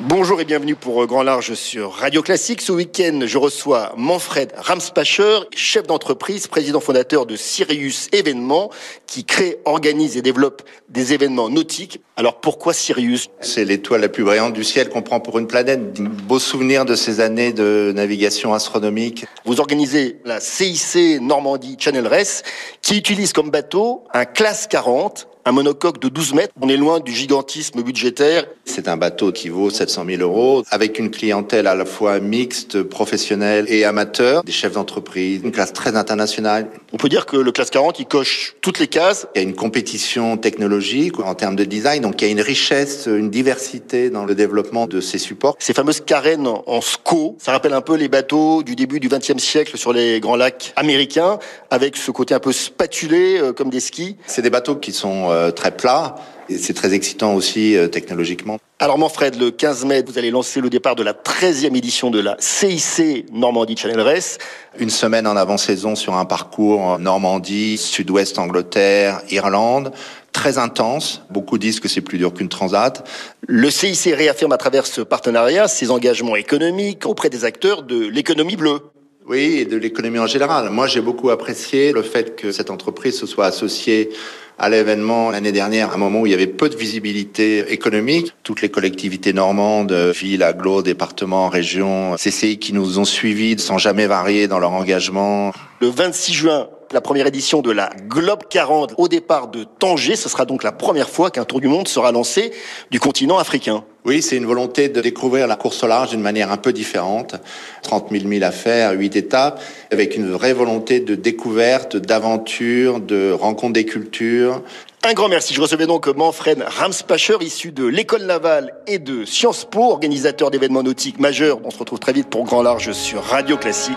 Bonjour 0.00 0.40
et 0.40 0.44
bienvenue 0.44 0.76
pour 0.76 1.04
Grand 1.06 1.24
Large 1.24 1.54
sur 1.54 1.90
Radio 1.90 2.22
Classique. 2.22 2.60
Ce 2.60 2.70
week-end, 2.70 3.22
je 3.24 3.36
reçois 3.36 3.92
Manfred 3.96 4.52
Ramspacher, 4.56 5.40
chef 5.56 5.88
d'entreprise, 5.88 6.46
président 6.46 6.78
fondateur 6.78 7.26
de 7.26 7.34
Sirius 7.34 8.06
Événements, 8.12 8.70
qui 9.08 9.24
crée, 9.24 9.58
organise 9.64 10.16
et 10.16 10.22
développe 10.22 10.62
des 10.88 11.14
événements 11.14 11.48
nautiques. 11.48 12.00
Alors 12.14 12.40
pourquoi 12.40 12.74
Sirius? 12.74 13.28
C'est 13.40 13.64
l'étoile 13.64 14.02
la 14.02 14.08
plus 14.08 14.22
brillante 14.22 14.52
du 14.52 14.62
ciel 14.62 14.88
qu'on 14.88 15.02
prend 15.02 15.18
pour 15.18 15.36
une 15.36 15.48
planète. 15.48 16.00
Beau 16.00 16.38
souvenir 16.38 16.84
de 16.84 16.94
ces 16.94 17.18
années 17.18 17.52
de 17.52 17.92
navigation 17.92 18.54
astronomique. 18.54 19.26
Vous 19.44 19.58
organisez 19.58 20.20
la 20.24 20.38
CIC 20.38 21.20
Normandie 21.20 21.76
Channel 21.76 22.06
Race, 22.06 22.44
qui 22.82 22.96
utilise 22.96 23.32
comme 23.32 23.50
bateau 23.50 24.04
un 24.14 24.26
classe 24.26 24.68
40 24.68 25.26
un 25.48 25.52
monocoque 25.52 25.98
de 25.98 26.08
12 26.08 26.34
mètres. 26.34 26.52
On 26.60 26.68
est 26.68 26.76
loin 26.76 27.00
du 27.00 27.10
gigantisme 27.10 27.82
budgétaire. 27.82 28.44
C'est 28.66 28.86
un 28.86 28.98
bateau 28.98 29.32
qui 29.32 29.48
vaut 29.48 29.70
700 29.70 30.04
000 30.06 30.20
euros, 30.22 30.62
avec 30.70 30.98
une 30.98 31.10
clientèle 31.10 31.66
à 31.66 31.74
la 31.74 31.86
fois 31.86 32.20
mixte, 32.20 32.82
professionnelle 32.82 33.64
et 33.68 33.84
amateur, 33.84 34.44
des 34.44 34.52
chefs 34.52 34.74
d'entreprise, 34.74 35.40
une 35.42 35.52
classe 35.52 35.72
très 35.72 35.96
internationale. 35.96 36.68
On 36.92 36.98
peut 36.98 37.08
dire 37.08 37.24
que 37.24 37.38
le 37.38 37.50
classe 37.50 37.70
40, 37.70 37.98
il 37.98 38.04
coche 38.04 38.56
toutes 38.60 38.78
les 38.78 38.88
cases. 38.88 39.26
Il 39.34 39.38
y 39.38 39.40
a 39.40 39.48
une 39.48 39.54
compétition 39.54 40.36
technologique 40.36 41.18
en 41.18 41.34
termes 41.34 41.56
de 41.56 41.64
design, 41.64 42.02
donc 42.02 42.20
il 42.20 42.26
y 42.26 42.28
a 42.28 42.30
une 42.30 42.42
richesse, 42.42 43.06
une 43.06 43.30
diversité 43.30 44.10
dans 44.10 44.26
le 44.26 44.34
développement 44.34 44.86
de 44.86 45.00
ces 45.00 45.18
supports. 45.18 45.56
Ces 45.58 45.72
fameuses 45.72 46.02
carènes 46.02 46.46
en 46.46 46.80
SCO, 46.82 47.36
ça 47.38 47.52
rappelle 47.52 47.72
un 47.72 47.80
peu 47.80 47.96
les 47.96 48.08
bateaux 48.08 48.62
du 48.62 48.76
début 48.76 49.00
du 49.00 49.08
XXe 49.08 49.42
siècle 49.42 49.78
sur 49.78 49.94
les 49.94 50.20
grands 50.20 50.36
lacs 50.36 50.74
américains, 50.76 51.38
avec 51.70 51.96
ce 51.96 52.10
côté 52.10 52.34
un 52.34 52.40
peu 52.40 52.52
spatulé 52.52 53.38
euh, 53.38 53.54
comme 53.54 53.70
des 53.70 53.80
skis. 53.80 54.16
C'est 54.26 54.42
des 54.42 54.50
bateaux 54.50 54.76
qui 54.76 54.92
sont 54.92 55.30
euh, 55.30 55.37
très 55.50 55.76
plats. 55.76 56.16
Et 56.50 56.56
c'est 56.56 56.72
très 56.72 56.94
excitant 56.94 57.34
aussi 57.34 57.76
euh, 57.76 57.88
technologiquement. 57.88 58.58
Alors 58.78 58.96
Manfred, 58.96 59.38
le 59.38 59.50
15 59.50 59.84
mai, 59.84 60.02
vous 60.06 60.18
allez 60.18 60.30
lancer 60.30 60.62
le 60.62 60.70
départ 60.70 60.96
de 60.96 61.02
la 61.02 61.12
13e 61.12 61.76
édition 61.76 62.10
de 62.10 62.20
la 62.20 62.36
CIC 62.38 63.26
Normandie 63.32 63.76
Channel 63.76 64.00
Race. 64.00 64.38
Une 64.78 64.88
semaine 64.88 65.26
en 65.26 65.36
avant-saison 65.36 65.94
sur 65.94 66.14
un 66.14 66.24
parcours 66.24 66.98
Normandie, 66.98 67.76
Sud-Ouest 67.76 68.38
Angleterre, 68.38 69.20
Irlande 69.30 69.92
très 70.32 70.58
intense. 70.58 71.22
Beaucoup 71.30 71.58
disent 71.58 71.80
que 71.80 71.88
c'est 71.88 72.00
plus 72.00 72.16
dur 72.16 72.32
qu'une 72.32 72.48
transat. 72.48 73.06
Le 73.46 73.70
CIC 73.70 74.14
réaffirme 74.14 74.52
à 74.52 74.56
travers 74.56 74.86
ce 74.86 75.00
partenariat 75.00 75.66
ses 75.66 75.90
engagements 75.90 76.36
économiques 76.36 77.06
auprès 77.06 77.28
des 77.28 77.44
acteurs 77.44 77.82
de 77.82 78.06
l'économie 78.06 78.54
bleue. 78.54 78.80
Oui, 79.26 79.58
et 79.58 79.64
de 79.64 79.76
l'économie 79.76 80.20
en 80.20 80.26
général. 80.26 80.70
Moi, 80.70 80.86
j'ai 80.86 81.00
beaucoup 81.00 81.30
apprécié 81.30 81.92
le 81.92 82.02
fait 82.02 82.36
que 82.36 82.52
cette 82.52 82.70
entreprise 82.70 83.18
se 83.18 83.26
soit 83.26 83.46
associée 83.46 84.10
à 84.58 84.68
l'événement 84.68 85.30
l'année 85.30 85.52
dernière, 85.52 85.90
à 85.90 85.94
un 85.94 85.98
moment 85.98 86.20
où 86.20 86.26
il 86.26 86.30
y 86.30 86.34
avait 86.34 86.46
peu 86.46 86.68
de 86.68 86.76
visibilité 86.76 87.72
économique. 87.72 88.34
Toutes 88.42 88.62
les 88.62 88.68
collectivités 88.68 89.32
normandes, 89.32 89.92
villes, 89.92 90.42
agglos, 90.42 90.82
départements, 90.82 91.48
régions, 91.48 92.16
CCI 92.16 92.58
qui 92.58 92.72
nous 92.72 92.98
ont 92.98 93.04
suivis 93.04 93.58
sans 93.58 93.78
jamais 93.78 94.06
varier 94.06 94.48
dans 94.48 94.58
leur 94.58 94.72
engagement. 94.72 95.52
Le 95.80 95.88
26 95.88 96.32
juin, 96.32 96.68
la 96.92 97.00
première 97.00 97.26
édition 97.26 97.62
de 97.62 97.70
la 97.70 97.90
Globe 98.08 98.42
40 98.48 98.94
au 98.96 99.08
départ 99.08 99.48
de 99.48 99.64
Tanger. 99.64 100.16
Ce 100.16 100.28
sera 100.28 100.44
donc 100.44 100.62
la 100.62 100.72
première 100.72 101.08
fois 101.08 101.30
qu'un 101.30 101.44
tour 101.44 101.60
du 101.60 101.68
monde 101.68 101.88
sera 101.88 102.12
lancé 102.12 102.52
du 102.90 103.00
continent 103.00 103.38
africain. 103.38 103.84
Oui, 104.04 104.22
c'est 104.22 104.36
une 104.36 104.46
volonté 104.46 104.88
de 104.88 105.00
découvrir 105.00 105.46
la 105.46 105.56
course 105.56 105.82
au 105.82 105.86
large 105.86 106.10
d'une 106.10 106.22
manière 106.22 106.50
un 106.50 106.56
peu 106.56 106.72
différente. 106.72 107.34
30 107.82 108.06
000 108.10 108.24
milles 108.24 108.44
à 108.44 108.52
faire, 108.52 108.92
8 108.92 109.16
étapes, 109.16 109.62
avec 109.92 110.16
une 110.16 110.30
vraie 110.30 110.54
volonté 110.54 111.00
de 111.00 111.14
découverte, 111.14 111.96
d'aventure, 111.96 113.00
de 113.00 113.32
rencontre 113.32 113.74
des 113.74 113.84
cultures. 113.84 114.62
Un 115.04 115.12
grand 115.12 115.28
merci. 115.28 115.54
Je 115.54 115.60
recevais 115.60 115.86
donc 115.86 116.06
Manfred 116.08 116.64
Ramspacher, 116.66 117.36
issu 117.40 117.70
de 117.70 117.84
l'école 117.84 118.22
navale 118.22 118.74
et 118.86 118.98
de 118.98 119.24
Sciences 119.24 119.64
Po, 119.64 119.90
organisateur 119.90 120.50
d'événements 120.50 120.82
nautiques 120.82 121.20
majeurs. 121.20 121.60
On 121.64 121.70
se 121.70 121.78
retrouve 121.78 121.98
très 121.98 122.12
vite 122.12 122.28
pour 122.28 122.44
Grand 122.44 122.62
Large 122.62 122.92
sur 122.92 123.22
Radio 123.22 123.56
Classique. 123.56 123.96